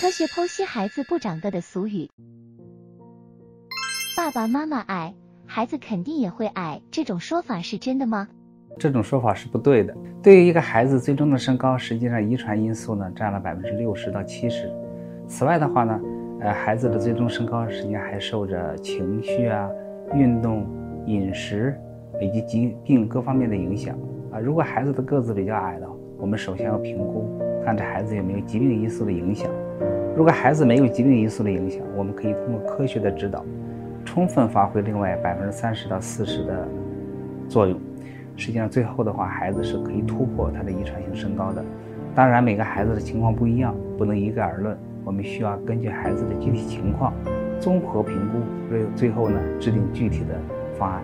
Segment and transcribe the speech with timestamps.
[0.00, 2.08] 科学剖析孩子不长个的俗语：
[4.16, 5.12] 爸爸妈妈矮，
[5.44, 6.80] 孩子肯定也会矮。
[6.88, 8.28] 这种说法是真的吗？
[8.78, 9.92] 这种说法是不对的。
[10.22, 14.72] 对于一个孩子最终的身高，实际上遗传因素呢占了百分之六十到七十。
[15.26, 16.00] 此外的话呢，
[16.42, 19.68] 呃，孩子的最终身高实际上还受着情绪啊、
[20.14, 20.64] 运动、
[21.06, 21.76] 饮食
[22.20, 23.98] 以及疾病各方面的影响
[24.30, 24.38] 啊。
[24.38, 25.88] 如果孩子的个子比较矮的，
[26.18, 27.28] 我们首先要评估，
[27.64, 29.50] 看这孩子有没有疾病因素的影响。
[30.18, 33.44] 如果孩子没有疾病因素的影响，我们可以通过科学的指导，
[34.04, 36.66] 充分发挥另外百分之三十到四十的
[37.48, 37.80] 作用。
[38.36, 41.64] 实际上，最后的话，孩子是可以突破他的遗传性身高的。
[42.16, 44.76] 当然，每个孩子的情况不一样，不能一概而论。
[45.04, 47.14] 我们需要根据孩子的具体情况，
[47.60, 50.36] 综合评估，最最后呢，制定具体的
[50.76, 51.00] 方案。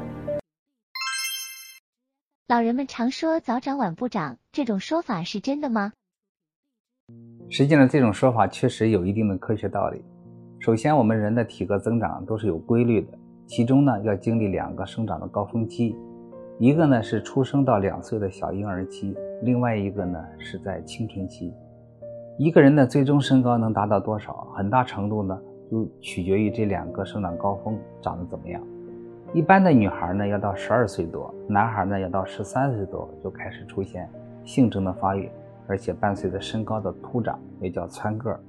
[2.48, 5.92] 老人们常说“早长晚不长”，这种说法是真的吗？
[7.48, 10.02] 实际上，这种说法确实有一定的科学道理。
[10.59, 13.09] 首先，我们人的体格增长都是有规律的，
[13.46, 15.95] 其中呢要经历两个生长的高峰期，
[16.59, 21.52] 一个呢是出生到两岁的小婴儿期，另外一个呢是在青春期。
[22.38, 25.38] 一个人的最终身高能达到多少，很大程度呢
[25.71, 28.61] 就取决于这两个生长高峰长得怎么样。
[29.33, 34.09] 一般的女孩呢要到十二岁多，男孩呢要到十三岁多就开始出现
[34.45, 35.29] 性征的发育。
[35.66, 38.40] 而且伴随着身高的突长，也叫蹿个儿。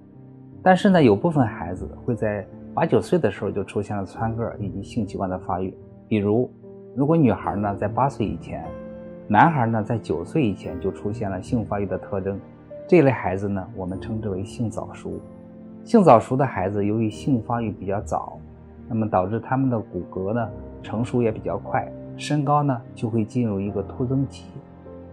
[0.61, 5.75] 但是呢，有部分孩子会在八九岁的时候就出现了蹿个儿以及性器官的发育。
[6.07, 6.52] 比如，
[6.95, 8.66] 如果女孩呢在八岁以前，
[9.27, 12.39] 男孩呢在九岁以前就出现了性发育的特征，
[12.88, 15.19] 这类孩子呢我们称之为性早熟。
[15.83, 18.39] 性早熟的孩子由于性发育比较早，
[18.89, 20.50] 那么导致他们的骨骼呢
[20.81, 24.45] 成熟也比较快，身高呢就会进入一个突增期。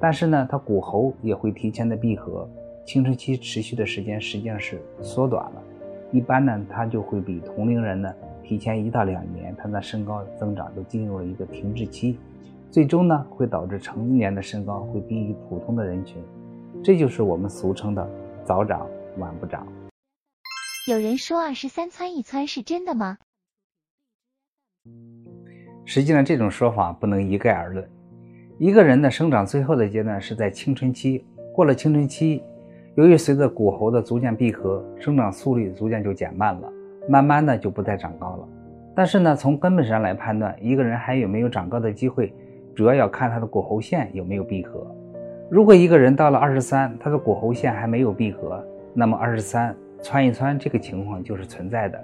[0.03, 2.49] 但是呢，他骨骺也会提前的闭合，
[2.85, 5.63] 青春期持续的时间实际上是缩短了。
[6.11, 12.19] 一般呢，他就会比同龄人呢提前一到两年，他的身高增长就进入了一个停滞期，
[12.69, 16.21] 最终呢会导致成年的身高会低于普通的人群，
[16.83, 18.05] 这就是我们俗称的
[18.45, 18.85] 早长
[19.19, 19.65] 晚不长。
[20.89, 23.19] 有人说二十三蹿一窜是真的吗？
[25.85, 27.89] 实际上这种说法不能一概而论。
[28.59, 32.43] 一个人的生长最后的阶段是在青春期，过了青春期，
[32.95, 36.73] 由于随着骨骺的逐渐闭合，生长速率逐渐就减慢了，
[37.09, 38.49] 慢慢的就不再长高了。
[38.95, 42.33] 但是呢，从根本上来判断，一个人还有没有长高的机会，
[42.75, 44.87] 主要要看他的骨骺线有没有闭合。
[45.51, 48.63] 如果一个人到了二十三，他的骨骺线还没有闭合，
[48.95, 51.99] 那么二十三蹿一蹿这个情况就是存在的。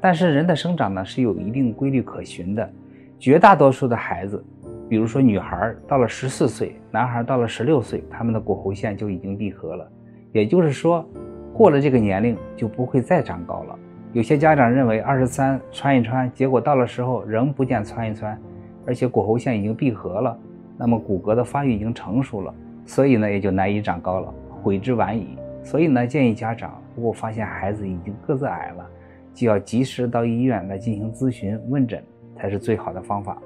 [0.00, 2.70] 但是人的生长呢是有一定规律可循的，
[3.18, 4.44] 绝大多数的孩子。
[4.88, 9.86] 比如说，女孩到了十四岁，男孩到了十六岁，他们的骨骺线就已经闭合了。
[10.32, 11.06] 也就是说，
[11.52, 13.78] 过了这个年龄就不会再长高了。
[14.14, 18.40] 有些家长认为二十三穿一穿，结果到了时候仍不见穿一穿，
[18.86, 20.38] 而且骨骺线已经闭合了，
[20.78, 22.54] 那么骨骼的发育已经成熟了，
[22.86, 24.32] 所以呢也就难以长高了，
[24.62, 25.36] 悔之晚矣。
[25.62, 28.86] 所以呢，建议家长如果发现孩子已经个子矮了，
[29.34, 32.02] 就要及时到医院来进行咨询问诊，
[32.34, 33.36] 才是最好的方法。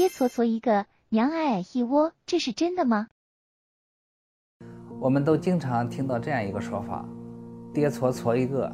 [0.00, 3.08] 爹矬矬一个，娘矮矮一窝，这是真的吗？
[4.98, 7.06] 我们都经常听到这样一个说法：
[7.74, 8.72] 爹矬矬一个，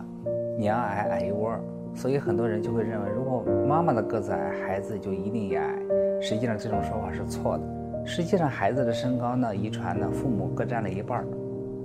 [0.57, 1.59] 娘矮矮一窝。
[1.97, 5.75] 所以很多人就会认为，如果妈妈的个子矮，孩子就一定也矮。
[6.23, 8.07] 实际上这种说法是错的。
[8.07, 11.27] 实际上孩子的身高呢，遗传呢，父母各占了一半儿，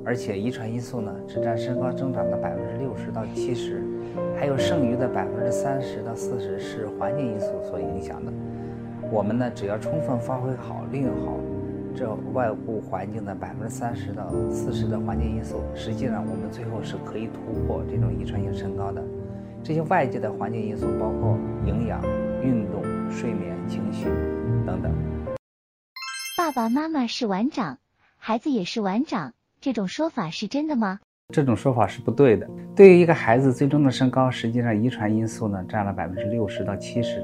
[0.06, 3.84] 而且遗传因素呢，只占身高增长的百分之六十到七十，
[4.38, 8.31] 还有剩余的百分之三十到四十是环境因素所影响的。
[9.11, 11.38] 我们呢，只要充分发挥好、利用好
[11.94, 19.03] 这外部环境的百分之三十到四十的环境因素，实际上我们最后是可以突破这种遗传性身高的。
[19.61, 22.01] 这些外界的环境因素包括营养、
[22.41, 24.05] 运动、睡眠、情绪
[24.66, 24.89] 等等。
[26.38, 27.79] 爸爸妈妈是晚长，
[28.16, 31.01] 孩子也是晚长，这种说法是真的吗？
[31.33, 32.50] 这种说法是不对的。
[32.74, 37.21] 对于一个孩子最终的身高，实际上遗传因素呢占了百分之六十到七十。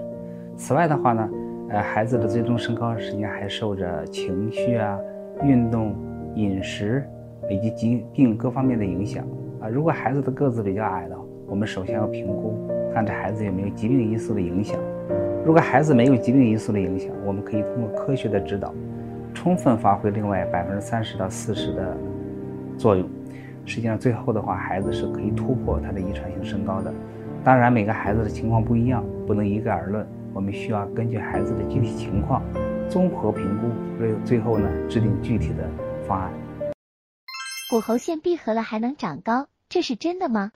[0.57, 1.25] 此外的话呢。
[1.69, 4.97] 呃，孩子的最终身高实际上还受着情绪啊、
[5.43, 5.93] 运动、
[6.35, 7.03] 饮食
[7.49, 9.25] 以及疾病各方面的影响
[9.59, 9.67] 啊。
[9.67, 11.15] 如果孩子的个子比较矮的，
[11.45, 12.57] 我们首先要评估，
[12.93, 14.79] 看这孩子有没有疾病因素的影响。
[15.45, 18.73] 如果孩子没有疾病因素的影响，我们可以通过科学的指导，
[19.33, 21.97] 充分发挥另外百分之三十到四十的
[22.77, 23.05] 作用。
[23.65, 26.93] 实际上，最后的话，孩子是可以突破他的遗传性身高的。
[27.43, 30.07] 当然，每个孩子的情况不一样，不能一概而论。
[30.37, 32.43] 我们需要根据孩子的具体情况，
[32.87, 35.67] 综合评估，最最后呢制定具体的
[36.07, 36.31] 方案。
[37.71, 39.81] 骨骺线闭合了还能长高，这。
[39.81, 40.51] 是真的吗？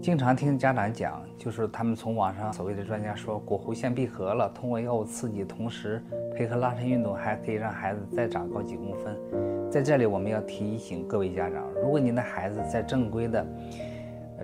[0.00, 6.02] 经常听家长讲，就是他们从网上所谓的专家说骨骺线闭合了，通过药物刺激，同时
[6.34, 9.14] 配合拉伸运动，还可以让孩子再长高几公分。
[9.70, 13.46] 在这里，我们要提醒各位家长，如果您的孩子在正规的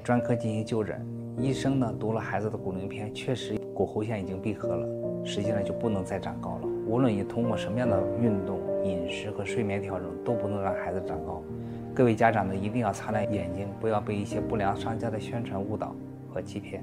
[0.04, 1.02] 专科进行就诊，
[1.38, 4.86] 医生呢读了孩子的骨龄片，确实骨骺线已经闭合了，
[5.24, 6.68] 实际上就不能再长高了。
[6.86, 11.42] 无论你通过什么样的运动、饮食和睡眠调整，都不能让孩子长高。
[11.94, 15.94] 各位家长呢，一定要擦亮眼睛，不要被一些不良商家的宣传误导
[16.32, 16.82] 和欺骗。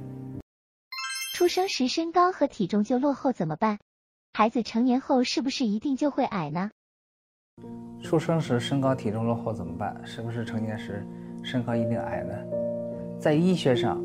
[1.36, 3.77] 出生时身高和体重就落后怎么办？
[4.33, 6.69] 孩子成年后是不是一定就会矮呢？
[8.01, 10.00] 出生时身高体重落后怎么办？
[10.06, 11.06] 是不是成年时
[11.44, 12.33] 身高一定矮呢？
[13.19, 14.01] 在医学上，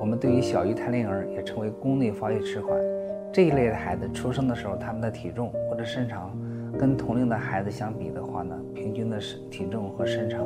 [0.00, 2.74] 我们对于小于胎龄儿，也称为宫内发育迟缓
[3.30, 6.34] 这一类的孩子，出生的时候他们的体重或者身长。
[6.78, 10.40] 跟同龄的孩子相比的话呢，平均的身体重和身长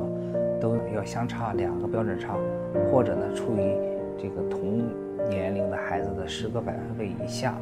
[0.61, 2.37] 都要相差两个标准差，
[2.91, 3.77] 或者呢处于
[4.19, 4.83] 这个同
[5.29, 7.53] 年龄的孩子的十个百分位以下，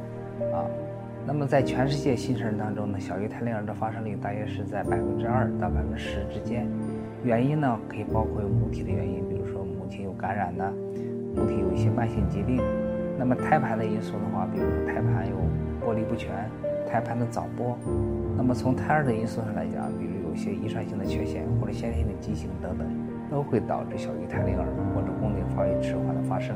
[0.55, 0.65] 啊，
[1.27, 6.67] 那么在全世界新生儿当中呢，小于胎龄儿的发生率大约是在百分之二到百分之十之间，
[7.23, 10.73] 原因呢可以包括有母体的原因，比如说母亲有感染呢，
[11.35, 12.61] 母体有一些慢性疾病，
[13.19, 15.37] 那么胎盘的因素的话，比如说胎盘有
[15.87, 16.31] 剥离不全。
[16.91, 17.75] 胎盘的早剥，
[18.37, 22.87] 那么从胎儿的因素上来讲，比如有些遗传性的缺陷或者先天的畸形等等，
[23.31, 26.55] 都会导致小于胎龄儿或者宫内发育迟缓的发生。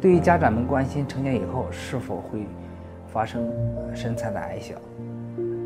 [0.00, 2.44] 对于家长们关心成年以后是否会
[3.06, 3.48] 发生
[3.94, 4.74] 身材的矮小，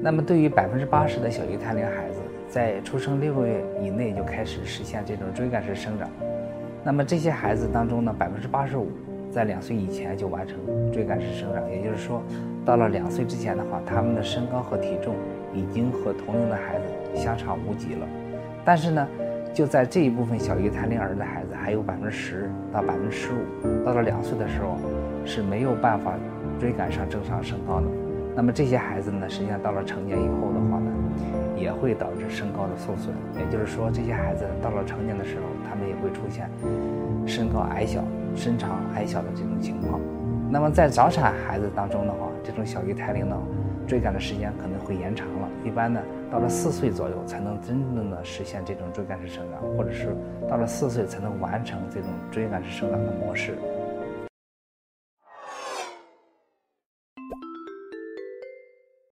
[0.02, 2.20] 那么对于百分之八十的小于胎龄孩子，
[2.50, 6.06] 在出生六个月以内就开始实现这种追赶式生长。
[6.84, 8.88] 那么这些孩子当中呢，百分之八十五。
[9.32, 10.56] 在两岁以前就完成
[10.90, 12.20] 追赶式生长，也就是说，
[12.64, 15.14] 到了两岁之前的话，他们的身高和体重
[15.54, 18.04] 已经和同龄的孩子相差无几了。
[18.64, 19.06] 但是呢，
[19.54, 24.76] 就在这一部分小于胎龄儿的孩子，还有百分之十到百分之十五，到了两岁的时候
[25.24, 26.14] 是没有办法
[26.58, 27.86] 追赶上正常身高的。
[28.34, 30.79] 那么这些孩子呢，实际上到了成年以后的话，
[31.70, 33.14] 也会导致身高的受损。
[33.38, 36.50] 也就是说，这些孩子到了成年的时候，他们也会出现
[37.26, 38.02] 身高矮小。
[38.36, 40.00] 身长矮小的这种情况，
[40.48, 43.36] 那么在早产孩子当中的话，这种小于胎龄呢，
[43.88, 45.48] 追赶的时间可能会延长了。
[45.64, 46.00] 一般呢，
[46.30, 50.14] 到了四岁左右才能真正的实现这种追赶式生长，或者是
[50.48, 53.58] 到了四岁才能完成这种追赶式生长的模式。